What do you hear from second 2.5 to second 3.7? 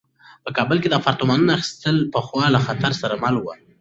له خطر سره مل وو.